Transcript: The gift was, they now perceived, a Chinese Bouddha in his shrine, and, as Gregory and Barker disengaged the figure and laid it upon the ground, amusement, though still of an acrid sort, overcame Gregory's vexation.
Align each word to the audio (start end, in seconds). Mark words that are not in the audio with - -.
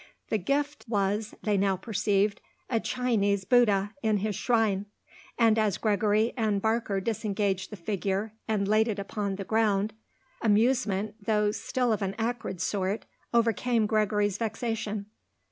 The 0.29 0.39
gift 0.39 0.85
was, 0.87 1.35
they 1.43 1.57
now 1.57 1.75
perceived, 1.77 2.41
a 2.71 2.79
Chinese 2.79 3.45
Bouddha 3.45 3.93
in 4.01 4.17
his 4.17 4.35
shrine, 4.35 4.87
and, 5.37 5.59
as 5.59 5.77
Gregory 5.77 6.33
and 6.35 6.59
Barker 6.59 6.99
disengaged 6.99 7.69
the 7.71 7.75
figure 7.75 8.33
and 8.47 8.67
laid 8.67 8.87
it 8.87 8.97
upon 8.97 9.35
the 9.35 9.43
ground, 9.45 9.93
amusement, 10.41 11.17
though 11.23 11.51
still 11.51 11.93
of 11.93 12.01
an 12.01 12.15
acrid 12.17 12.59
sort, 12.61 13.05
overcame 13.31 13.85
Gregory's 13.85 14.39
vexation. 14.39 15.05